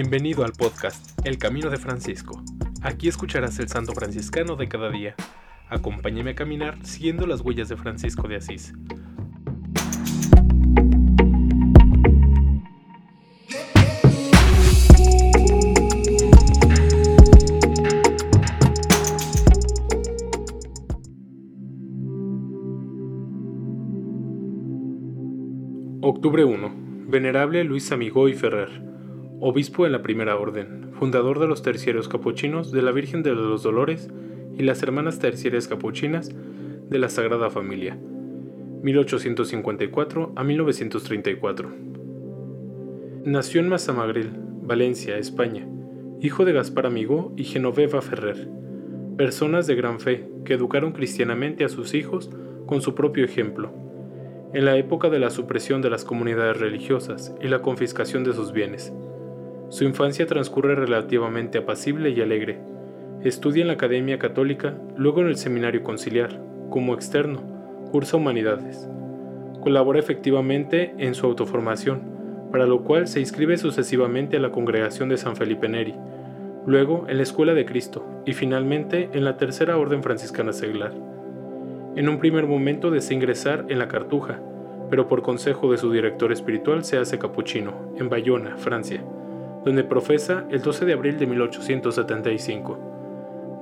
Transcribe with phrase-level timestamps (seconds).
[0.00, 2.40] Bienvenido al podcast El Camino de Francisco.
[2.82, 5.16] Aquí escucharás el santo franciscano de cada día.
[5.68, 8.74] Acompáñame a caminar siguiendo las huellas de Francisco de Asís.
[26.00, 26.88] Octubre 1.
[27.08, 28.87] Venerable Luis Amigo y Ferrer,
[29.40, 33.62] obispo de la Primera Orden, fundador de los terciarios capuchinos de la Virgen de los
[33.62, 34.10] Dolores
[34.56, 36.30] y las Hermanas Terciarias Capuchinas
[36.88, 37.98] de la Sagrada Familia,
[38.82, 41.70] 1854 a 1934.
[43.24, 44.30] Nació en Mazamagril,
[44.62, 45.68] Valencia, España,
[46.20, 48.48] hijo de Gaspar Amigo y Genoveva Ferrer,
[49.16, 52.30] personas de gran fe que educaron cristianamente a sus hijos
[52.66, 53.72] con su propio ejemplo
[54.54, 58.52] en la época de la supresión de las comunidades religiosas y la confiscación de sus
[58.52, 58.92] bienes.
[59.70, 62.58] Su infancia transcurre relativamente apacible y alegre.
[63.22, 67.42] Estudia en la Academia Católica, luego en el Seminario Conciliar, como externo,
[67.90, 68.88] cursa humanidades.
[69.60, 72.00] Colabora efectivamente en su autoformación,
[72.50, 75.94] para lo cual se inscribe sucesivamente a la Congregación de San Felipe Neri,
[76.64, 80.94] luego en la Escuela de Cristo y finalmente en la Tercera Orden Franciscana Seglar.
[81.94, 84.40] En un primer momento desea ingresar en la Cartuja,
[84.88, 89.02] pero por consejo de su director espiritual se hace capuchino, en Bayona, Francia,
[89.68, 92.78] donde profesa el 12 de abril de 1875.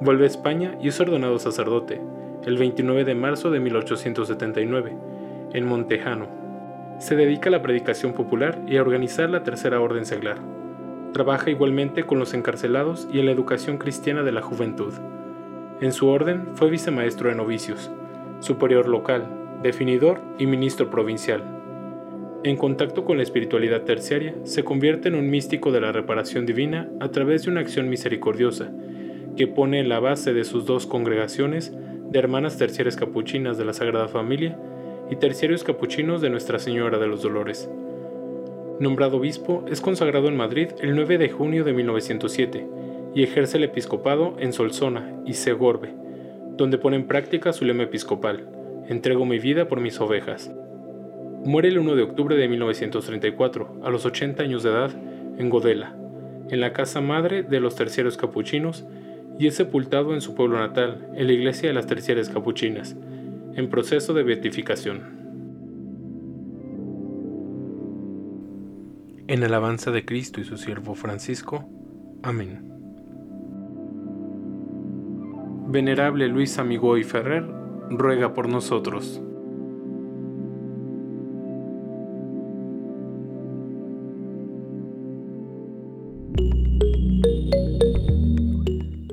[0.00, 2.00] Vuelve a España y es ordenado sacerdote,
[2.44, 4.96] el 29 de marzo de 1879,
[5.52, 6.28] en Montejano.
[7.00, 10.38] Se dedica a la predicación popular y a organizar la Tercera Orden Seglar.
[11.12, 14.94] Trabaja igualmente con los encarcelados y en la educación cristiana de la juventud.
[15.80, 17.90] En su orden fue vicemaestro de novicios,
[18.38, 19.26] superior local,
[19.60, 21.55] definidor y ministro provincial.
[22.46, 26.88] En contacto con la espiritualidad terciaria, se convierte en un místico de la reparación divina
[27.00, 28.70] a través de una acción misericordiosa,
[29.36, 31.72] que pone en la base de sus dos congregaciones
[32.08, 34.56] de hermanas terciarias capuchinas de la Sagrada Familia
[35.10, 37.68] y terciarios capuchinos de Nuestra Señora de los Dolores.
[38.78, 42.64] Nombrado obispo, es consagrado en Madrid el 9 de junio de 1907
[43.12, 45.94] y ejerce el episcopado en Solsona y Segorbe,
[46.56, 48.48] donde pone en práctica su lema episcopal,
[48.86, 50.52] entrego mi vida por mis ovejas.
[51.46, 54.90] Muere el 1 de octubre de 1934, a los 80 años de edad,
[55.38, 55.96] en Godela,
[56.50, 58.84] en la casa madre de los terciarios capuchinos,
[59.38, 62.96] y es sepultado en su pueblo natal, en la iglesia de las terciarias capuchinas,
[63.54, 65.02] en proceso de beatificación.
[69.28, 71.64] En alabanza de Cristo y su siervo Francisco.
[72.24, 72.72] Amén.
[75.68, 77.44] Venerable Luis Amigo y Ferrer,
[77.88, 79.22] ruega por nosotros.